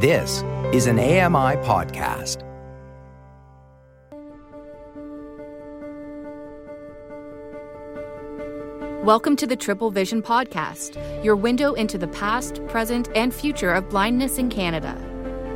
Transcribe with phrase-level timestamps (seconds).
[0.00, 2.44] This is an AMI podcast.
[9.02, 13.88] Welcome to the Triple Vision Podcast, your window into the past, present, and future of
[13.88, 14.96] blindness in Canada.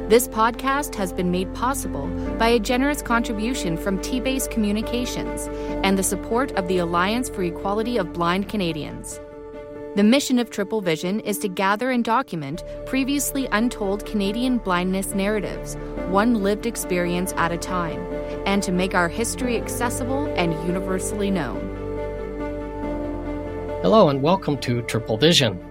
[0.09, 5.47] This podcast has been made possible by a generous contribution from T Base Communications
[5.85, 9.21] and the support of the Alliance for Equality of Blind Canadians.
[9.95, 15.75] The mission of Triple Vision is to gather and document previously untold Canadian blindness narratives,
[16.09, 18.01] one lived experience at a time,
[18.47, 21.61] and to make our history accessible and universally known.
[23.83, 25.63] Hello, and welcome to Triple Vision.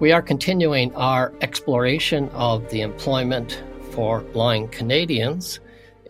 [0.00, 3.62] We are continuing our exploration of the employment
[3.92, 5.60] for blind Canadians.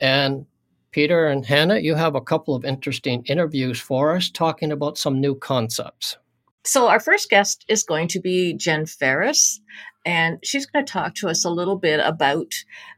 [0.01, 0.47] And
[0.93, 5.21] Peter and Hannah, you have a couple of interesting interviews for us talking about some
[5.21, 6.17] new concepts.
[6.65, 9.61] So, our first guest is going to be Jen Ferris,
[10.05, 12.53] and she's going to talk to us a little bit about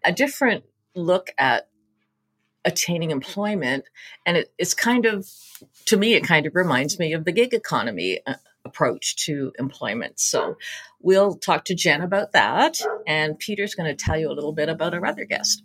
[0.04, 1.68] a different look at
[2.64, 3.84] attaining employment.
[4.26, 5.26] And it, it's kind of,
[5.86, 10.18] to me, it kind of reminds me of the gig economy uh, approach to employment.
[10.18, 10.56] So,
[11.00, 14.68] we'll talk to Jen about that, and Peter's going to tell you a little bit
[14.68, 15.62] about our other guest.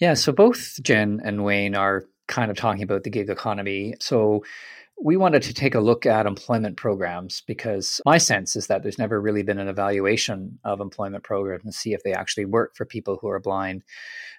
[0.00, 3.94] Yeah, so both Jen and Wayne are kind of talking about the gig economy.
[4.00, 4.42] So,
[5.02, 8.98] we wanted to take a look at employment programs because my sense is that there's
[8.98, 12.84] never really been an evaluation of employment programs and see if they actually work for
[12.84, 13.82] people who are blind,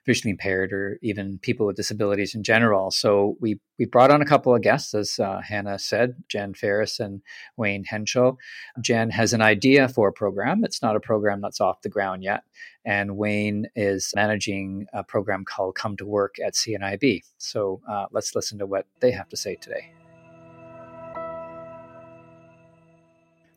[0.06, 2.90] visually impaired, or even people with disabilities in general.
[2.90, 7.00] So we we brought on a couple of guests, as uh, Hannah said, Jen Ferris
[7.00, 7.22] and
[7.58, 8.38] Wayne Henschel.
[8.82, 10.64] Jen has an idea for a program.
[10.64, 12.44] It's not a program that's off the ground yet.
[12.86, 17.24] And Wayne is managing a program called Come to Work at CNIB.
[17.38, 19.95] So uh, let's listen to what they have to say today.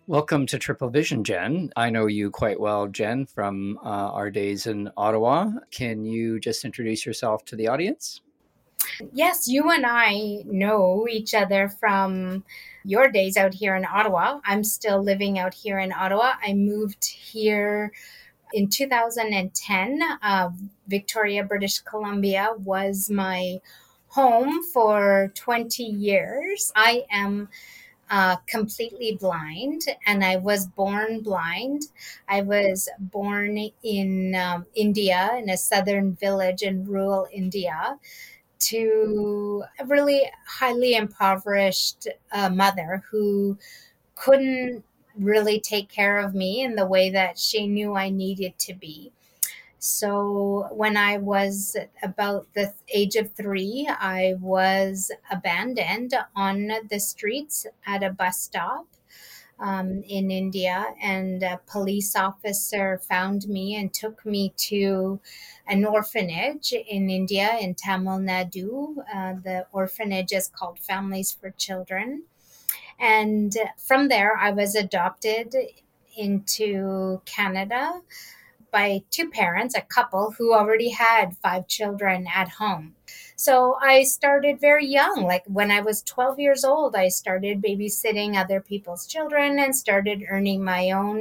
[0.09, 1.71] Welcome to Triple Vision, Jen.
[1.77, 5.51] I know you quite well, Jen, from uh, our days in Ottawa.
[5.71, 8.23] Can you just introduce yourself to the audience?
[9.13, 12.43] Yes, you and I know each other from
[12.87, 14.41] your days out here in Ottawa.
[14.47, 16.37] I'm still living out here in Ottawa.
[16.43, 17.93] I moved here
[18.55, 20.01] in 2010.
[20.23, 20.49] Uh,
[20.87, 23.59] Victoria, British Columbia was my
[24.07, 26.73] home for 20 years.
[26.75, 27.51] I am
[28.11, 31.83] uh, completely blind, and I was born blind.
[32.29, 37.99] I was born in um, India, in a southern village in rural India,
[38.61, 43.59] to a really highly impoverished uh, mother who
[44.15, 44.85] couldn't
[45.17, 49.13] really take care of me in the way that she knew I needed to be.
[49.79, 57.67] So when I was about the age of three, I was abandoned on the streets
[57.87, 58.87] at a bus stop.
[59.61, 65.19] Um, in India, and a police officer found me and took me to
[65.67, 68.99] an orphanage in India in Tamil Nadu.
[69.13, 72.23] Uh, the orphanage is called Families for Children.
[73.01, 75.57] And from there, I was adopted
[76.17, 78.01] into Canada
[78.71, 82.95] by two parents, a couple who already had five children at home.
[83.37, 85.23] So I started very young.
[85.25, 90.25] Like when I was 12 years old, I started babysitting other people's children and started
[90.29, 91.21] earning my own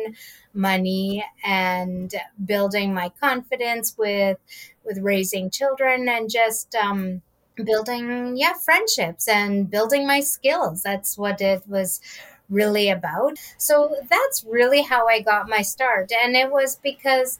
[0.53, 2.13] money and
[2.44, 4.38] building my confidence with
[4.84, 7.22] with raising children and just um,
[7.56, 10.81] building yeah friendships and building my skills.
[10.81, 12.02] That's what it was
[12.50, 13.38] really about.
[13.58, 16.12] So that's really how I got my start.
[16.12, 17.40] And it was because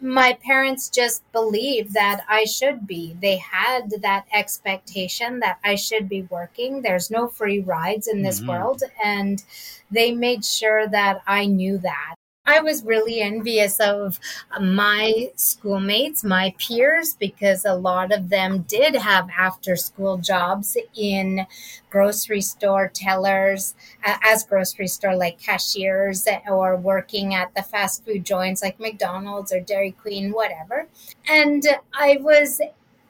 [0.00, 3.16] my parents just believed that I should be.
[3.20, 6.80] They had that expectation that I should be working.
[6.80, 8.48] There's no free rides in this mm-hmm.
[8.48, 8.82] world.
[9.04, 9.44] And
[9.90, 12.14] they made sure that I knew that.
[12.46, 14.18] I was really envious of
[14.60, 21.46] my schoolmates, my peers, because a lot of them did have after school jobs in
[21.90, 23.74] grocery store tellers,
[24.04, 29.52] uh, as grocery store like cashiers, or working at the fast food joints like McDonald's
[29.52, 30.88] or Dairy Queen, whatever.
[31.28, 32.60] And I was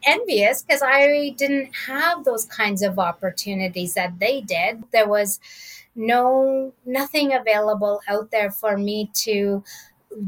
[0.04, 4.84] envious because I didn't have those kinds of opportunities that they did.
[4.92, 5.40] There was
[5.94, 9.62] no nothing available out there for me to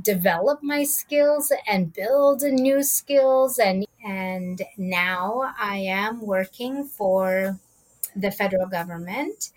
[0.02, 3.58] develop my skills and build new skills.
[3.58, 7.58] And and now I am working for
[8.16, 9.52] the federal government.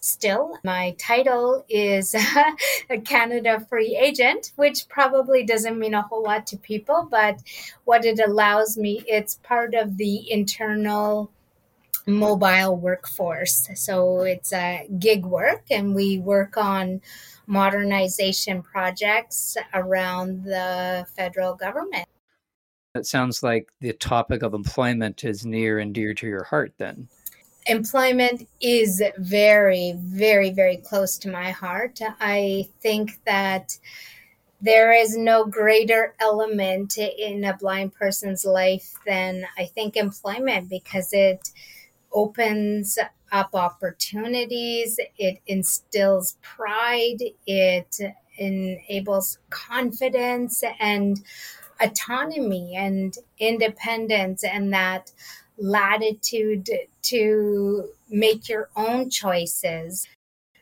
[0.00, 2.14] Still my title is
[2.90, 7.38] a canada free agent which probably doesn't mean a whole lot to people but
[7.84, 11.30] what it allows me it's part of the internal
[12.10, 13.68] mobile workforce.
[13.74, 17.00] So it's a gig work, and we work on
[17.46, 22.06] modernization projects around the federal government.
[22.94, 27.08] It sounds like the topic of employment is near and dear to your heart then.
[27.66, 32.00] Employment is very, very, very close to my heart.
[32.20, 33.78] I think that
[34.60, 41.12] there is no greater element in a blind person's life than I think employment because
[41.12, 41.50] it
[42.12, 42.98] opens
[43.32, 47.96] up opportunities, it instills pride, it
[48.36, 51.22] enables confidence and
[51.80, 55.12] autonomy and independence and that
[55.58, 56.68] latitude
[57.02, 60.08] to make your own choices.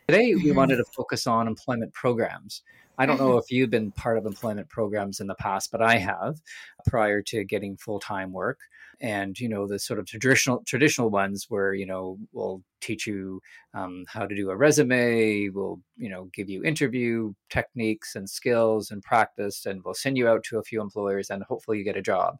[0.09, 2.63] Today, we wanted to focus on employment programs.
[2.97, 3.39] I don't know mm-hmm.
[3.39, 6.41] if you've been part of employment programs in the past, but I have
[6.87, 8.59] prior to getting full time work.
[9.01, 13.41] And you know the sort of traditional traditional ones where you know we'll teach you
[13.75, 18.91] um, how to do a resume, we'll you know give you interview techniques and skills
[18.91, 21.97] and practice, and we'll send you out to a few employers, and hopefully you get
[21.97, 22.39] a job.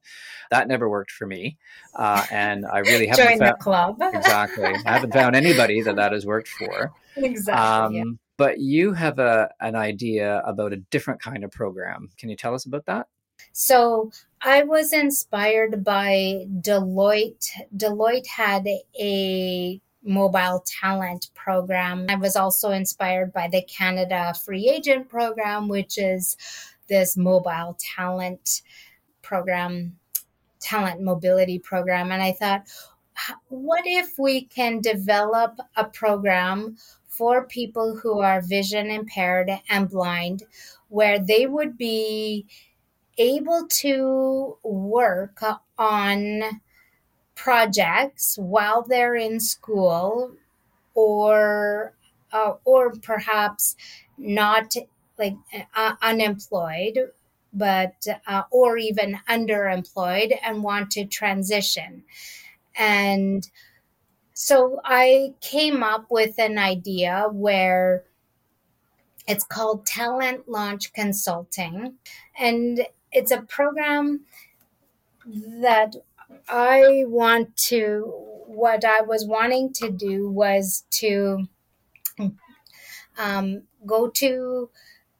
[0.51, 1.57] That never worked for me,
[1.95, 3.97] uh, and I really haven't found, the club.
[4.01, 6.93] exactly, I haven't found anybody that that has worked for.
[7.17, 7.53] Exactly.
[7.53, 8.05] Um, yeah
[8.39, 12.09] but you have a an idea about a different kind of program.
[12.17, 13.09] Can you tell us about that?
[13.53, 14.11] So
[14.43, 17.51] I was inspired by Deloitte.
[17.77, 18.67] Deloitte had
[19.01, 22.07] a mobile talent program.
[22.09, 26.37] I was also inspired by the Canada Free Agent program, which is
[26.89, 28.63] this mobile talent
[29.23, 29.99] program,
[30.61, 32.13] talent mobility program.
[32.13, 32.69] And I thought,
[33.49, 36.77] what if we can develop a program
[37.09, 40.45] for people who are vision impaired and blind,
[40.89, 42.47] where they would be
[43.19, 45.43] able to work
[45.79, 46.43] on
[47.35, 50.33] projects while they're in school
[50.95, 51.95] or
[52.33, 53.77] uh, or perhaps
[54.19, 54.75] not
[55.19, 55.37] like
[55.75, 56.99] uh, unemployed
[57.53, 62.03] but uh, or even underemployed and want to transition
[62.77, 63.51] and
[64.41, 68.05] so I came up with an idea where
[69.27, 71.95] it's called Talent Launch Consulting.
[72.39, 74.21] And it's a program
[75.27, 75.95] that
[76.49, 78.13] I want to,
[78.47, 81.49] what I was wanting to do was to
[83.19, 84.71] um, go to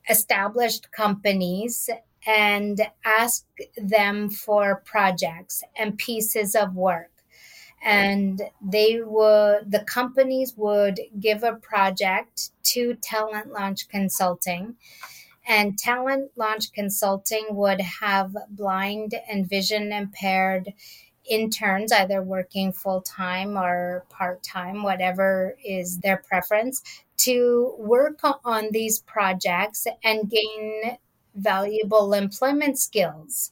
[0.09, 1.91] established companies
[2.27, 3.47] and ask
[3.77, 7.11] them for projects and pieces of work.
[7.85, 14.75] And they would the companies would give a project to talent launch consulting
[15.49, 20.73] and talent launch consulting would have blind and vision impaired
[21.29, 26.83] interns either working full-time or part-time whatever is their preference
[27.17, 30.99] to work on these projects and gain
[31.35, 33.51] valuable employment skills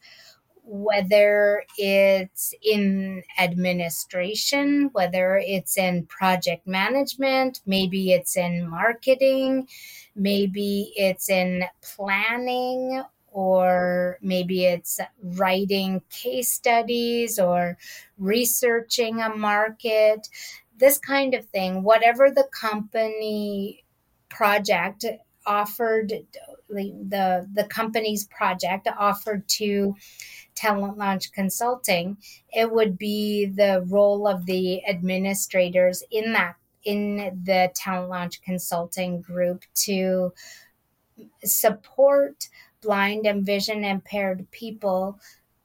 [0.67, 9.69] whether it's in administration, whether it's in project management, maybe it's in marketing,
[10.17, 17.77] maybe it's in planning, or maybe it's writing case studies or
[18.19, 20.29] researching a market,
[20.79, 21.83] this kind of thing.
[21.83, 23.85] Whatever the company
[24.31, 25.05] project
[25.47, 26.13] offered,
[26.69, 29.95] the, the company's project offered to
[30.55, 32.17] talent launch consulting,
[32.53, 39.21] it would be the role of the administrators in that in the talent launch consulting
[39.21, 40.33] group to
[41.45, 42.49] support
[42.81, 45.19] blind and vision impaired people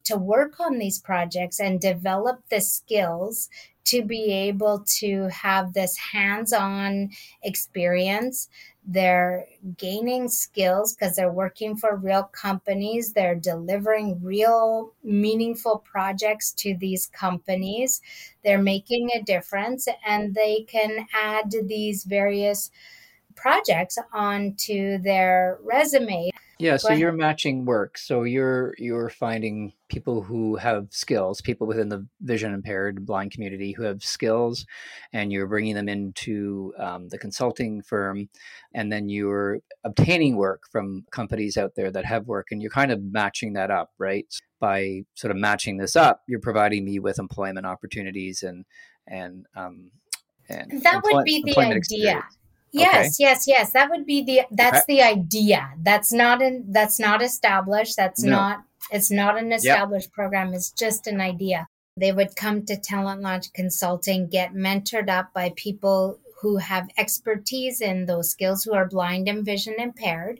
[0.03, 3.49] to work on these projects and develop the skills
[3.85, 7.09] to be able to have this hands on
[7.43, 8.49] experience
[8.85, 9.45] they're
[9.77, 13.13] gaining skills because they're working for real companies.
[13.13, 18.01] They're delivering real, meaningful projects to these companies.
[18.43, 22.71] They're making a difference and they can add these various
[23.35, 26.31] projects onto their resume.
[26.61, 27.97] Yeah, so you're matching work.
[27.97, 33.71] So you're you're finding people who have skills, people within the vision impaired blind community
[33.71, 34.65] who have skills,
[35.11, 38.29] and you're bringing them into um, the consulting firm,
[38.73, 42.91] and then you're obtaining work from companies out there that have work, and you're kind
[42.91, 44.27] of matching that up, right?
[44.59, 48.65] By sort of matching this up, you're providing me with employment opportunities and
[49.07, 49.91] and um,
[50.49, 51.77] and that would be the idea.
[51.77, 52.37] Experience.
[52.73, 53.11] Yes, okay.
[53.19, 53.73] yes, yes.
[53.73, 54.95] That would be the that's okay.
[54.95, 55.71] the idea.
[55.81, 57.97] That's not an that's not established.
[57.97, 58.31] That's no.
[58.31, 60.13] not it's not an established yep.
[60.13, 60.53] program.
[60.53, 61.67] It's just an idea.
[61.97, 67.81] They would come to Talent Launch Consulting, get mentored up by people who have expertise
[67.81, 70.39] in those skills who are blind and vision impaired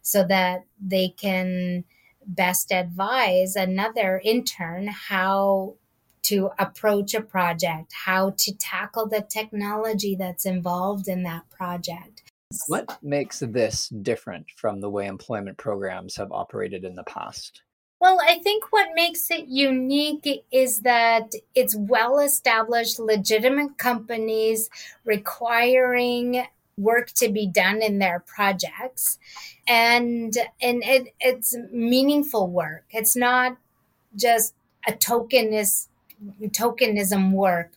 [0.00, 1.84] so that they can
[2.26, 5.74] best advise another intern how
[6.24, 12.22] to approach a project, how to tackle the technology that's involved in that project.
[12.68, 17.62] What makes this different from the way employment programs have operated in the past?
[18.00, 24.68] Well, I think what makes it unique is that it's well established, legitimate companies
[25.04, 26.44] requiring
[26.76, 29.18] work to be done in their projects
[29.68, 33.56] and and it, it's meaningful work it's not
[34.16, 34.54] just
[34.86, 35.86] a tokenist
[36.48, 37.72] tokenism work.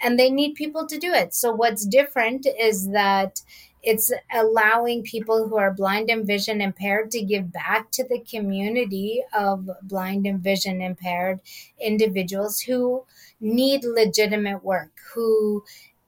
[0.00, 1.34] And they need people to do it.
[1.34, 3.40] So what's different is that
[3.82, 9.22] it's allowing people who are blind and vision impaired to give back to the community
[9.36, 11.40] of blind and vision impaired
[11.78, 13.04] individuals who
[13.40, 15.62] need legitimate work, who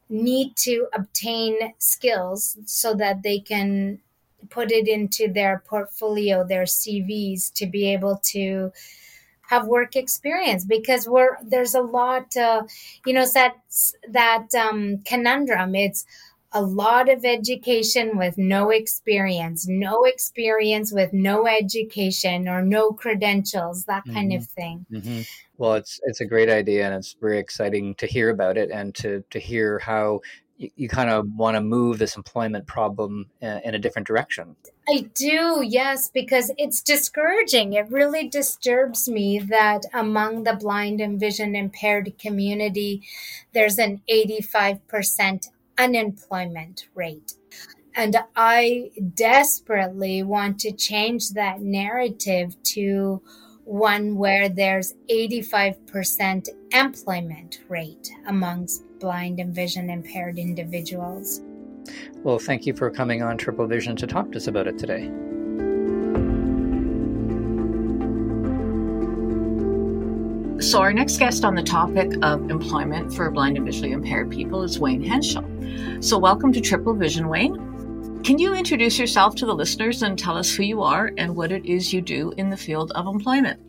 [0.09, 3.99] need to obtain skills so that they can
[4.49, 8.73] put it into their portfolio, their CVs to be able to
[9.49, 12.63] have work experience because we're there's a lot uh,
[13.05, 13.57] you know that
[14.11, 16.05] that um, conundrum it's
[16.53, 23.85] a lot of education with no experience, no experience with no education or no credentials,
[23.85, 24.39] that kind mm-hmm.
[24.39, 24.87] of thing.
[24.91, 25.21] Mm-hmm.
[25.59, 28.95] Well, it's it's a great idea, and it's very exciting to hear about it and
[28.97, 30.21] to to hear how
[30.57, 34.57] you, you kind of want to move this employment problem in, in a different direction.
[34.89, 37.73] I do, yes, because it's discouraging.
[37.73, 43.03] It really disturbs me that among the blind and vision impaired community,
[43.53, 45.49] there's an 85%
[45.79, 47.35] unemployment rate.
[47.95, 53.23] And I desperately want to change that narrative to
[53.65, 61.43] one where there's 85% employment rate amongst blind and vision impaired individuals.
[62.23, 65.11] Well, thank you for coming on Triple Vision to talk to us about it today.
[70.61, 74.63] So, our next guest on the topic of employment for blind and visually impaired people
[74.63, 75.45] is Wayne Henschel.
[76.01, 78.23] So, welcome to Triple Vision, Wayne.
[78.25, 81.53] Can you introduce yourself to the listeners and tell us who you are and what
[81.53, 83.61] it is you do in the field of employment?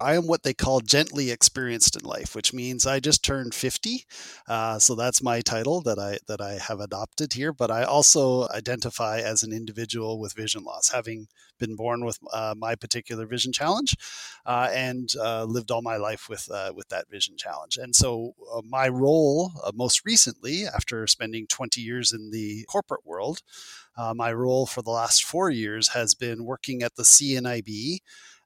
[0.00, 4.04] I am what they call gently experienced in life, which means I just turned 50.
[4.46, 7.52] Uh, so that's my title that I that I have adopted here.
[7.52, 11.28] But I also identify as an individual with vision loss, having
[11.58, 13.96] been born with uh, my particular vision challenge,
[14.46, 17.76] uh, and uh, lived all my life with uh, with that vision challenge.
[17.76, 23.40] And so uh, my role, most recently, after spending 20 years in the corporate world,
[24.14, 27.98] my role for the last four years has been working at the CNIB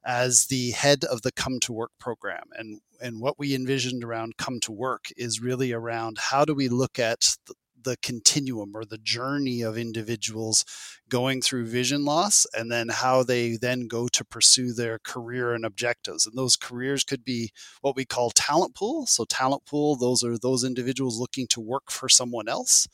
[0.04, 2.44] as the head of the Come to Work program.
[2.54, 6.68] And, and what we envisioned around Come to Work is really around how do we
[6.68, 7.54] look at the,
[7.84, 10.64] the continuum or the journey of individuals
[11.08, 15.64] going through vision loss and then how they then go to pursue their career and
[15.64, 16.26] objectives.
[16.26, 19.06] And those careers could be what we call talent pool.
[19.06, 22.86] So talent pool those are those individuals looking to work for someone else.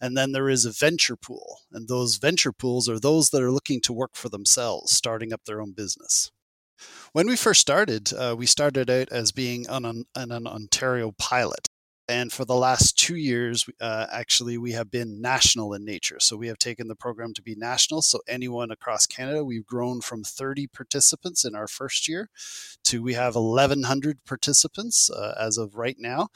[0.00, 1.60] And then there is a venture pool.
[1.72, 5.44] And those venture pools are those that are looking to work for themselves starting up
[5.44, 6.30] their own business
[7.12, 11.68] when we first started, uh, we started out as being an, an, an, Ontario pilot.
[12.08, 16.18] And for the last two years, uh, actually, we have been national in nature.
[16.20, 18.02] So we have taken the program to be national.
[18.02, 22.30] So anyone across Canada, we've grown from 30 participants in our first year
[22.84, 26.28] to we have 1,100 participants uh, as of right now.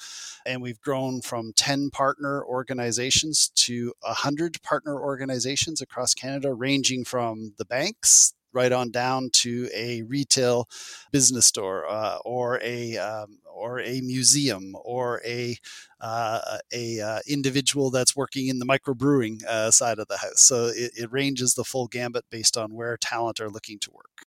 [0.45, 7.55] And we've grown from 10 partner organizations to 100 partner organizations across Canada, ranging from
[7.59, 10.69] the banks right on down to a retail
[11.13, 15.57] business store uh, or a um, or a museum or a
[16.01, 20.41] uh, a uh, individual that's working in the microbrewing uh, side of the house.
[20.41, 24.23] So it, it ranges the full gambit based on where talent are looking to work.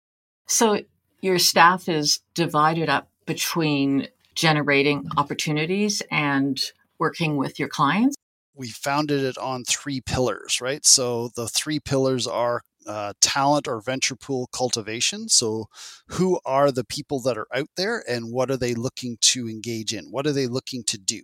[0.46, 0.80] So
[1.20, 6.58] your staff is divided up between generating opportunities and
[6.98, 8.16] working with your clients
[8.60, 10.84] we founded it on three pillars, right?
[10.84, 15.28] So the three pillars are uh, talent or venture pool cultivation.
[15.28, 15.66] So,
[16.08, 19.92] who are the people that are out there and what are they looking to engage
[19.92, 20.06] in?
[20.06, 21.22] What are they looking to do?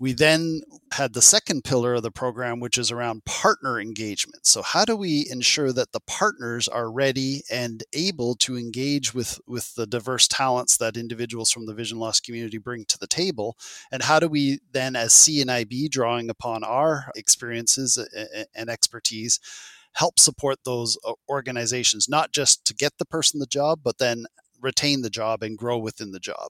[0.00, 0.60] We then
[0.92, 4.46] had the second pillar of the program, which is around partner engagement.
[4.46, 9.40] So, how do we ensure that the partners are ready and able to engage with,
[9.48, 13.56] with the diverse talents that individuals from the vision loss community bring to the table?
[13.90, 17.98] And how do we then, as CNIB, drawing upon our experiences
[18.54, 19.40] and expertise,
[19.94, 24.26] help support those uh, organizations, not just to get the person the job, but then
[24.60, 26.48] retain the job and grow within the job.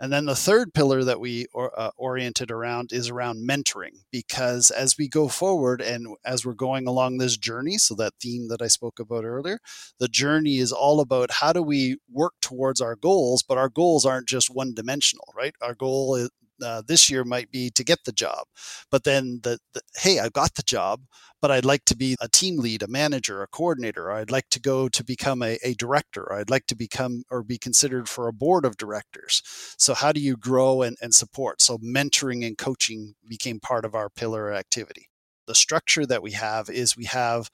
[0.00, 4.70] And then the third pillar that we or, uh, oriented around is around mentoring, because
[4.70, 8.62] as we go forward and as we're going along this journey, so that theme that
[8.62, 9.58] I spoke about earlier,
[9.98, 14.06] the journey is all about how do we work towards our goals, but our goals
[14.06, 15.54] aren't just one dimensional, right?
[15.60, 16.30] Our goal is,
[16.62, 18.46] uh, this year might be to get the job,
[18.90, 21.00] but then the, the hey, I got the job
[21.40, 24.60] but I'd like to be a team lead, a manager, a coordinator, I'd like to
[24.60, 28.32] go to become a, a director, I'd like to become or be considered for a
[28.32, 29.42] board of directors.
[29.78, 31.62] So, how do you grow and, and support?
[31.62, 35.08] So, mentoring and coaching became part of our pillar activity.
[35.46, 37.50] The structure that we have is we have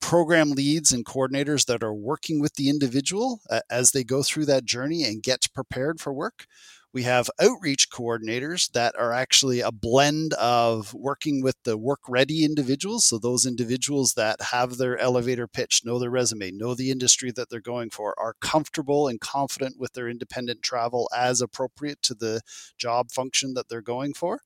[0.00, 4.44] program leads and coordinators that are working with the individual uh, as they go through
[4.44, 6.44] that journey and get prepared for work.
[6.96, 12.42] We have outreach coordinators that are actually a blend of working with the work ready
[12.42, 13.04] individuals.
[13.04, 17.50] So, those individuals that have their elevator pitch, know their resume, know the industry that
[17.50, 22.40] they're going for, are comfortable and confident with their independent travel as appropriate to the
[22.78, 24.40] job function that they're going for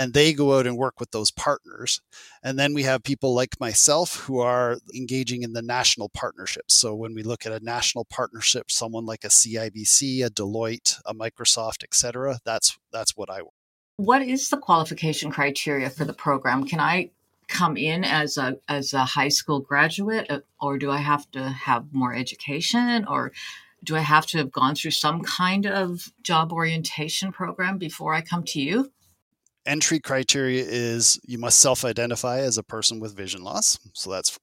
[0.00, 2.00] and they go out and work with those partners.
[2.42, 6.72] And then we have people like myself who are engaging in the national partnerships.
[6.72, 11.12] So when we look at a national partnership, someone like a CIBC, a Deloitte, a
[11.12, 13.52] Microsoft, et cetera, that's that's what I work.
[13.98, 16.64] What is the qualification criteria for the program?
[16.64, 17.10] Can I
[17.46, 21.46] come in as a as a high school graduate uh, or do I have to
[21.50, 23.32] have more education or
[23.84, 28.22] do I have to have gone through some kind of job orientation program before I
[28.22, 28.90] come to you?
[29.70, 33.78] Entry criteria is you must self identify as a person with vision loss.
[33.94, 34.36] So that's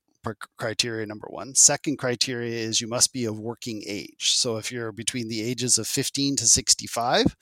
[0.58, 1.54] criteria number one.
[1.56, 4.34] Second criteria is you must be of working age.
[4.36, 7.36] So if you're between the ages of 15 to 65,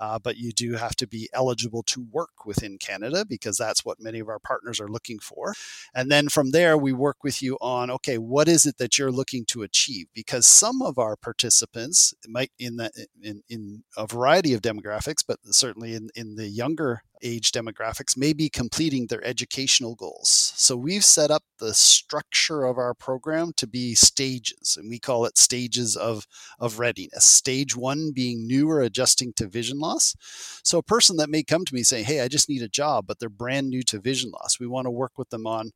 [0.00, 4.00] uh, but you do have to be eligible to work within Canada because that's what
[4.00, 5.54] many of our partners are looking for.
[5.94, 9.12] And then from there, we work with you on okay, what is it that you're
[9.12, 10.06] looking to achieve?
[10.14, 12.90] Because some of our participants might in the
[13.22, 18.32] in, in a variety of demographics, but certainly in, in the younger age demographics may
[18.32, 20.52] be completing their educational goals.
[20.56, 25.24] So we've set up the structure of our program to be stages, and we call
[25.24, 26.26] it stages of,
[26.58, 27.24] of readiness.
[27.24, 30.14] Stage one being new or adjusting to vision loss.
[30.62, 33.06] So a person that may come to me saying, Hey, I just need a job,
[33.06, 34.60] but they're brand new to vision loss.
[34.60, 35.70] We want to work with them on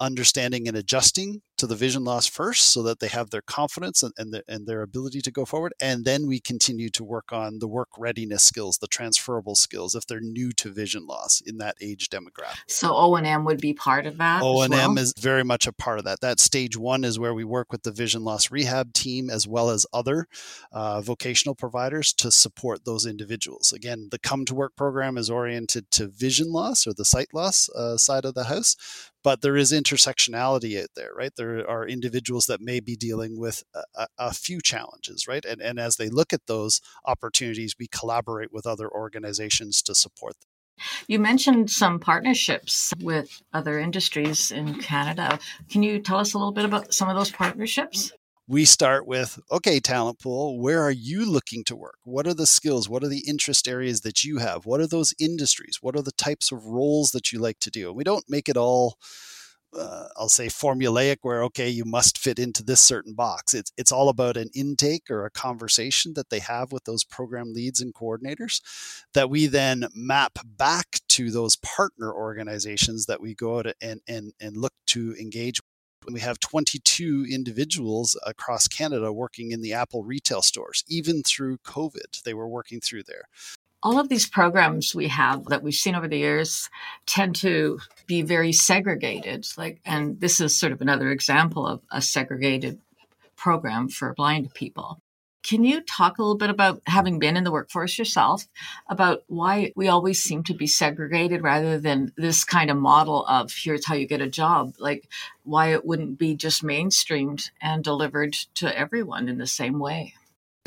[0.00, 4.14] understanding and adjusting to the vision loss first so that they have their confidence and,
[4.16, 7.58] and, the, and, their ability to go forward and then we continue to work on
[7.58, 11.76] the work readiness skills the transferable skills if they're new to vision loss in that
[11.82, 12.62] age demographic.
[12.66, 14.98] So o&m would be part of that o&m well?
[14.98, 16.20] is very much a part of that.
[16.20, 19.68] That stage one is where we work with the vision loss rehab team as well
[19.68, 20.28] as other
[20.72, 23.70] uh, vocational providers to support those individuals.
[23.70, 27.68] Again the come to work program is oriented to vision loss or the sight loss
[27.70, 31.32] uh, side of the house but there is intersectionality out there right?
[31.36, 33.62] There are individuals that may be dealing with
[33.94, 35.44] a, a, few challenges, right?
[35.44, 40.34] And, and as they look at those opportunities, we collaborate with other organizations to support
[40.40, 40.48] them.
[41.08, 45.38] You mentioned some partnerships with other industries in Canada.
[45.68, 48.12] Can you tell us a little bit about some of those partnerships?
[48.50, 52.46] we start with okay talent pool where are you looking to work what are the
[52.46, 56.02] skills what are the interest areas that you have what are those industries what are
[56.02, 58.96] the types of roles that you like to do we don't make it all
[59.76, 63.54] uh, I'll say formulaic where okay you must fit into this certain box.
[63.54, 67.52] It's it's all about an intake or a conversation that they have with those program
[67.52, 68.60] leads and coordinators
[69.14, 74.32] that we then map back to those partner organizations that we go out and and
[74.40, 75.60] and look to engage
[76.10, 80.82] we have 22 individuals across Canada working in the Apple retail stores.
[80.88, 83.24] Even through COVID, they were working through there
[83.82, 86.68] all of these programs we have that we've seen over the years
[87.06, 92.02] tend to be very segregated like and this is sort of another example of a
[92.02, 92.78] segregated
[93.40, 95.00] program for blind people.
[95.42, 98.46] Can you talk a little bit about having been in the workforce yourself
[98.90, 103.50] about why we always seem to be segregated rather than this kind of model of
[103.50, 105.08] here's how you get a job like
[105.44, 110.12] why it wouldn't be just mainstreamed and delivered to everyone in the same way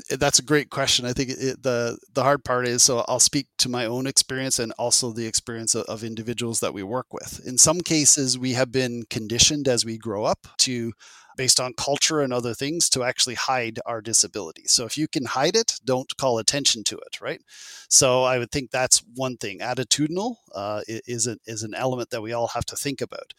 [0.10, 1.06] that's a great question.
[1.06, 4.60] I think it, the the hard part is so I'll speak to my own experience
[4.60, 7.42] and also the experience of, of, individuals that we work with.
[7.46, 10.94] In some cases, we have been conditioned as we grow up to,
[11.38, 14.64] based on culture and other things, to actually hide our disability.
[14.66, 17.42] So if you can hide it, don't call attention to it, right?
[17.90, 19.60] So I would think that's one thing.
[19.60, 23.34] Attitudinal uh, is a, is an element that we all have to think about.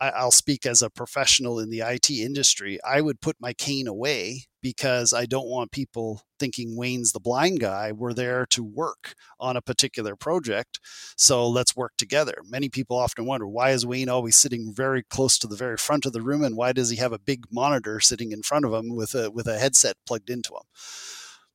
[0.00, 2.78] I, will speak as a professional in the IT industry.
[2.84, 7.60] I would put my cane away because I don't want people thinking Wayne's the blind
[7.60, 7.92] guy.
[7.92, 10.80] We're there to work on a particular project.
[11.16, 12.34] So let's work together.
[12.48, 16.06] Many people often wonder why is Wayne always sitting very close to the very front
[16.06, 18.72] of the room and why does he have a big monitor sitting in front of
[18.72, 20.62] him with a with a headset plugged into him?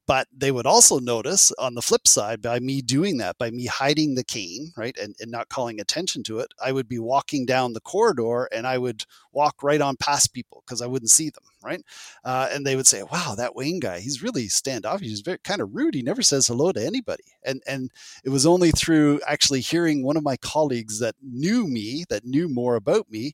[0.09, 3.67] But they would also notice on the flip side, by me doing that, by me
[3.67, 7.45] hiding the cane, right, and, and not calling attention to it, I would be walking
[7.45, 11.29] down the corridor and I would walk right on past people because I wouldn't see
[11.29, 11.83] them, right?
[12.25, 15.07] Uh, and they would say, "Wow, that Wayne guy, he's really standoffish.
[15.07, 15.93] He's very kind of rude.
[15.93, 17.91] He never says hello to anybody." And and
[18.23, 22.49] it was only through actually hearing one of my colleagues that knew me, that knew
[22.49, 23.33] more about me,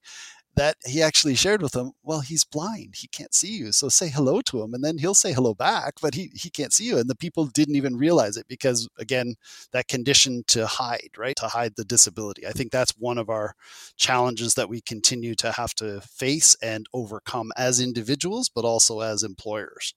[0.55, 2.95] that he actually shared with them, well, he's blind.
[2.97, 3.71] He can't see you.
[3.71, 6.73] So say hello to him and then he'll say hello back, but he, he can't
[6.73, 6.97] see you.
[6.97, 9.35] And the people didn't even realize it because, again,
[9.71, 11.35] that condition to hide, right?
[11.37, 12.47] To hide the disability.
[12.47, 13.53] I think that's one of our
[13.97, 19.23] challenges that we continue to have to face and overcome as individuals, but also as
[19.23, 19.93] employers.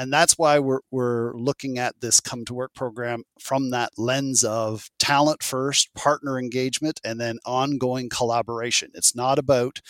[0.00, 4.42] And that's why we're, we're looking at this come to work program from that lens
[4.44, 8.92] of talent first, partner engagement, and then ongoing collaboration.
[8.94, 9.82] It's not about,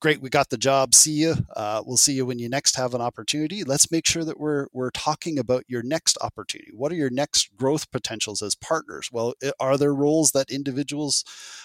[0.00, 1.34] great, we got the job, see you.
[1.56, 3.64] Uh, we'll see you when you next have an opportunity.
[3.64, 6.70] Let's make sure that we're, we're talking about your next opportunity.
[6.72, 9.08] What are your next growth potentials as partners?
[9.10, 11.24] Well, are there roles that individuals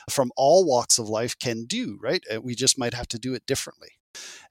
[0.10, 2.24] from all walks of life can do, right?
[2.42, 3.97] We just might have to do it differently.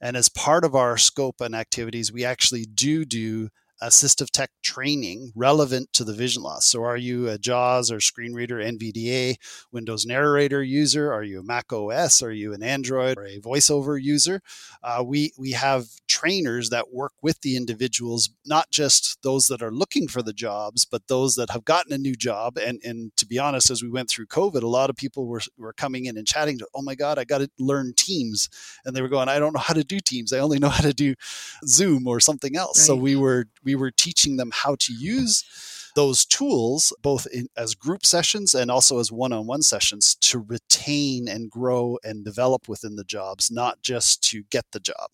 [0.00, 3.48] And as part of our scope and activities, we actually do do
[3.82, 6.66] assistive tech training relevant to the vision loss.
[6.66, 9.36] So, are you a JAWS or screen reader, NVDA,
[9.72, 11.12] Windows Narrator user?
[11.12, 12.22] Are you a Mac OS?
[12.22, 14.40] Are you an Android or a VoiceOver user?
[14.82, 19.72] Uh, we we have trainers that work with the individuals, not just those that are
[19.72, 22.56] looking for the jobs, but those that have gotten a new job.
[22.56, 25.42] And and to be honest, as we went through COVID, a lot of people were
[25.58, 26.58] were coming in and chatting.
[26.58, 28.48] To, oh my God, I got to learn Teams,
[28.84, 30.32] and they were going, I don't know how to do Teams.
[30.32, 31.14] I only know how to do
[31.66, 32.78] Zoom or something else.
[32.78, 32.86] Right.
[32.86, 35.44] So we were we were teaching them how to use
[35.94, 41.50] those tools both in, as group sessions and also as one-on-one sessions to retain and
[41.50, 45.10] grow and develop within the jobs not just to get the job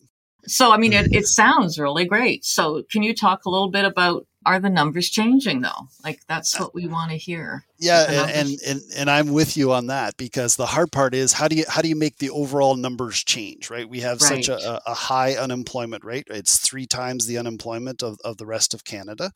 [0.47, 2.45] so i mean it, it sounds really great.
[2.45, 5.87] So can you talk a little bit about are the numbers changing though?
[6.03, 9.73] Like that's what we want to hear yeah and, and, and and i'm with you
[9.73, 12.29] on that because the hard part is how do you how do you make the
[12.29, 13.87] overall numbers change right?
[13.87, 14.43] We have right.
[14.43, 16.27] such a, a, high unemployment rate.
[16.29, 19.31] It's three times the unemployment of, of the rest of canada.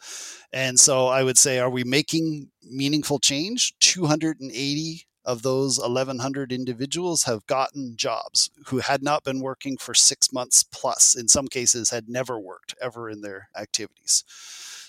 [0.53, 3.73] And so i would say are we making meaningful change?
[3.79, 10.33] 280 of those 1100 individuals have gotten jobs who had not been working for six
[10.33, 14.23] months plus in some cases had never worked ever in their activities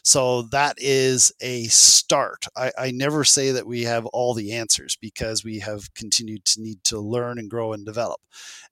[0.09, 2.47] so that is a start.
[2.57, 6.63] I, I never say that we have all the answers because we have continued to
[6.63, 8.21] need to learn and grow and develop.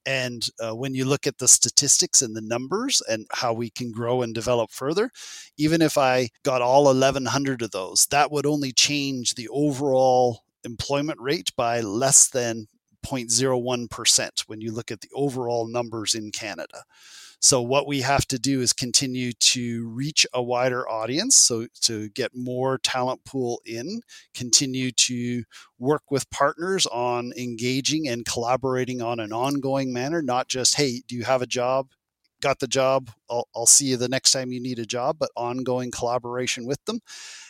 [0.07, 3.92] And uh, when you look at the statistics and the numbers and how we can
[3.92, 5.11] grow and develop further,
[5.59, 11.18] even if I got all 1,100 of those, that would only change the overall employment
[11.20, 12.66] rate by less than
[13.07, 16.83] 0.01% when you look at the overall numbers in Canada.
[17.38, 22.09] So what we have to do is continue to reach a wider audience, so to
[22.11, 24.00] get more talent pool in,
[24.35, 25.44] continue to
[25.79, 31.14] work with partners on engaging and collaborating on an ongoing manner, not just hey, do
[31.14, 31.88] you have a job?
[32.47, 33.11] Got the job?
[33.29, 36.79] I'll, I'll see you the next time you need a job, but ongoing collaboration with
[36.85, 37.01] them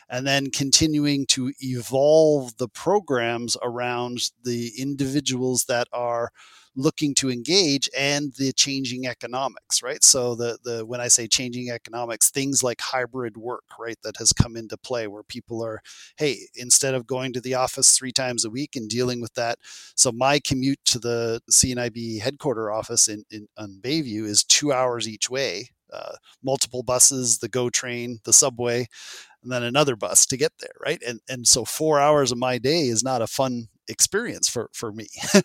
[0.09, 6.31] and then continuing to evolve the programs around the individuals that are
[6.77, 10.03] looking to engage and the changing economics right?
[10.05, 14.33] So the the when i say changing economics things like hybrid work right that has
[14.33, 15.81] come into play where people are
[16.17, 19.59] hey instead of going to the office three times a week and dealing with that
[19.95, 25.09] so my commute to the cnib headquarter office in, in on bayview is two hours
[25.09, 28.87] each way uh, multiple buses the go train the subway
[29.43, 31.03] and then another bus to get there right?
[31.07, 34.93] And and so four hours of my day is not a fun experience for for
[34.93, 35.09] me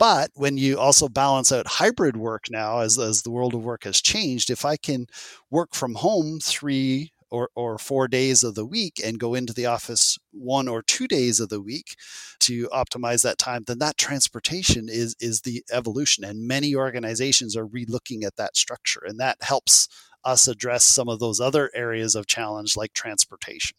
[0.00, 3.84] But when you also balance out hybrid work now, as, as the world of work
[3.84, 5.06] has changed, if I can
[5.50, 9.66] work from home three or, or four days of the week and go into the
[9.66, 11.96] office one or two days of the week
[12.40, 16.24] to optimize that time, then that transportation is, is the evolution.
[16.24, 19.02] And many organizations are relooking at that structure.
[19.06, 19.86] And that helps
[20.24, 23.76] us address some of those other areas of challenge like transportation.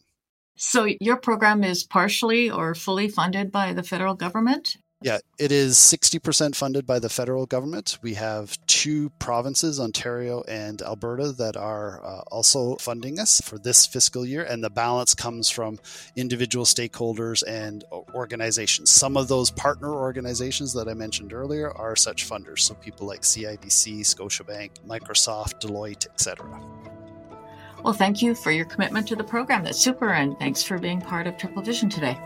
[0.54, 4.76] So, your program is partially or fully funded by the federal government?
[5.02, 7.98] Yeah, it is 60% funded by the federal government.
[8.02, 13.84] We have two provinces, Ontario and Alberta, that are uh, also funding us for this
[13.84, 15.78] fiscal year, and the balance comes from
[16.14, 17.84] individual stakeholders and
[18.14, 18.90] organizations.
[18.90, 23.22] Some of those partner organizations that I mentioned earlier are such funders, so people like
[23.22, 26.60] CIBC, Scotiabank, Microsoft, Deloitte, etc.
[27.82, 29.64] Well, thank you for your commitment to the program.
[29.64, 32.16] That's super, and thanks for being part of Triple Vision today.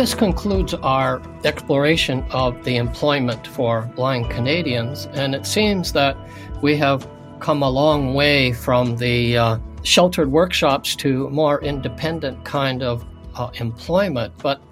[0.00, 6.16] This concludes our exploration of the employment for blind Canadians, and it seems that
[6.62, 7.06] we have
[7.38, 13.50] come a long way from the uh, sheltered workshops to more independent kind of uh,
[13.60, 14.32] employment.
[14.38, 14.62] But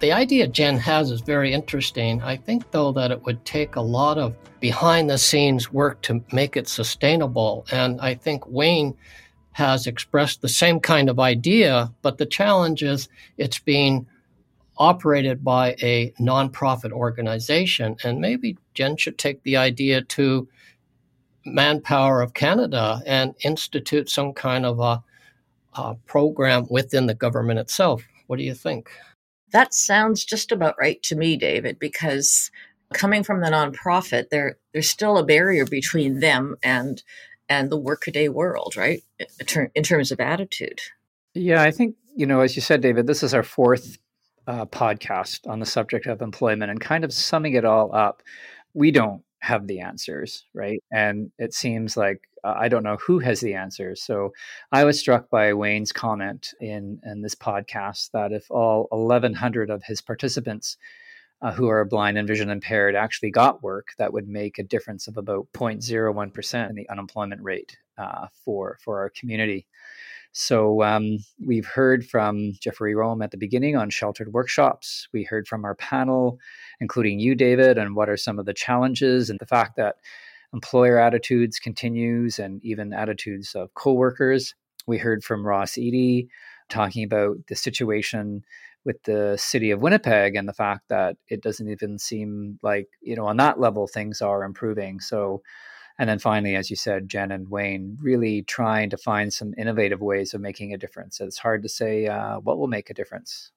[0.00, 2.20] the idea Jen has is very interesting.
[2.20, 6.22] I think, though, that it would take a lot of behind the scenes work to
[6.30, 7.64] make it sustainable.
[7.72, 8.94] And I think Wayne
[9.52, 14.06] has expressed the same kind of idea, but the challenge is it's being
[14.82, 17.96] operated by a nonprofit organization.
[18.02, 20.48] And maybe Jen should take the idea to
[21.46, 25.04] Manpower of Canada and institute some kind of a,
[25.74, 28.02] a program within the government itself.
[28.26, 28.90] What do you think?
[29.52, 32.50] That sounds just about right to me, David, because
[32.92, 37.04] coming from the nonprofit, there there's still a barrier between them and
[37.48, 39.02] and the workaday world, right?
[39.76, 40.80] In terms of attitude.
[41.34, 43.98] Yeah, I think you know, as you said, David, this is our fourth
[44.52, 48.22] uh, podcast on the subject of employment and kind of summing it all up,
[48.74, 50.82] we don't have the answers, right?
[50.92, 54.02] And it seems like uh, I don't know who has the answers.
[54.02, 54.32] So
[54.70, 59.82] I was struck by Wayne's comment in, in this podcast that if all 1,100 of
[59.84, 60.76] his participants
[61.40, 65.08] uh, who are blind and vision impaired actually got work, that would make a difference
[65.08, 69.66] of about 0.01% in the unemployment rate uh, for, for our community.
[70.32, 75.06] So um, we've heard from Jeffrey Rome at the beginning on sheltered workshops.
[75.12, 76.38] We heard from our panel,
[76.80, 79.96] including you, David, and what are some of the challenges and the fact that
[80.54, 84.54] employer attitudes continues and even attitudes of coworkers.
[84.86, 86.28] We heard from Ross Eady
[86.70, 88.42] talking about the situation
[88.84, 93.14] with the city of Winnipeg and the fact that it doesn't even seem like, you
[93.14, 94.98] know, on that level things are improving.
[94.98, 95.42] So
[95.98, 100.00] and then finally, as you said, Jen and Wayne really trying to find some innovative
[100.00, 101.20] ways of making a difference.
[101.20, 103.50] It's hard to say uh, what will make a difference.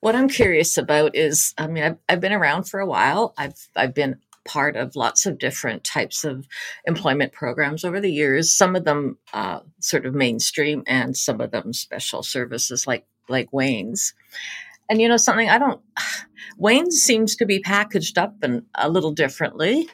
[0.00, 3.34] What I'm curious about is, I mean, I've, I've been around for a while.
[3.38, 6.48] I've I've been part of lots of different types of
[6.84, 8.50] employment programs over the years.
[8.52, 13.52] Some of them uh, sort of mainstream, and some of them special services like like
[13.52, 14.14] Wayne's.
[14.88, 15.80] And you know something, I don't.
[16.58, 19.88] Wayne seems to be packaged up and a little differently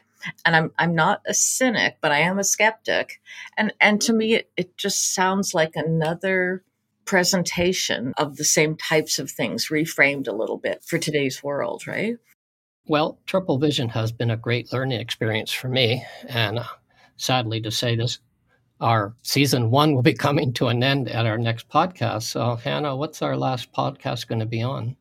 [0.45, 3.21] and I'm I'm not a cynic, but I am a skeptic.
[3.57, 6.65] And and to me, it, it just sounds like another
[7.05, 12.17] presentation of the same types of things reframed a little bit for today's world, right?
[12.87, 16.65] Well, Triple Vision has been a great learning experience for me, and uh,
[17.17, 18.19] sadly to say this,
[18.81, 22.23] our season one will be coming to an end at our next podcast.
[22.23, 24.97] So, Hannah, what's our last podcast going to be on?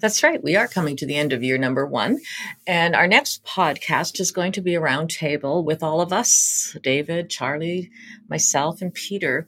[0.00, 0.42] That's right.
[0.42, 2.18] We are coming to the end of year number one.
[2.66, 7.30] And our next podcast is going to be a roundtable with all of us David,
[7.30, 7.90] Charlie,
[8.28, 9.46] myself, and Peter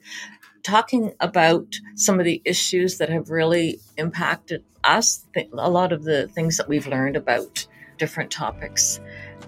[0.63, 6.27] talking about some of the issues that have really impacted us, a lot of the
[6.29, 7.65] things that we've learned about
[7.97, 8.99] different topics.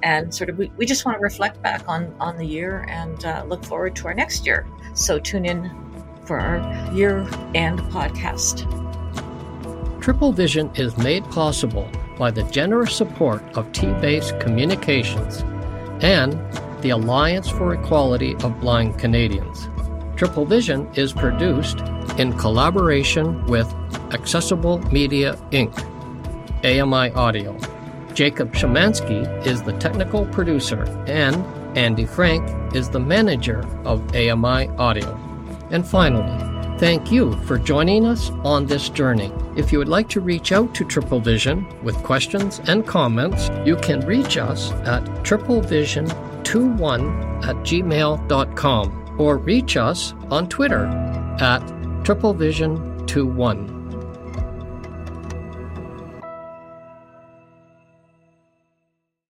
[0.03, 3.23] And sort of, we, we just want to reflect back on, on the year and
[3.25, 4.67] uh, look forward to our next year.
[4.93, 5.71] So tune in
[6.25, 7.19] for our year
[7.53, 8.84] end podcast.
[10.05, 15.43] Triple Vision is made possible by the generous support of T Base Communications
[16.03, 16.33] and
[16.83, 19.67] the Alliance for Equality of Blind Canadians.
[20.15, 21.79] Triple Vision is produced
[22.19, 23.67] in collaboration with
[24.11, 25.73] Accessible Media Inc.,
[26.63, 27.57] AMI Audio.
[28.13, 31.35] Jacob Shemansky is the technical producer, and
[31.75, 35.19] Andy Frank is the manager of AMI Audio.
[35.71, 39.31] And finally, Thank you for joining us on this journey.
[39.55, 43.77] If you would like to reach out to Triple Vision with questions and comments, you
[43.77, 50.87] can reach us at triplevision21 at gmail.com or reach us on Twitter
[51.39, 51.61] at
[52.03, 53.74] triplevision21.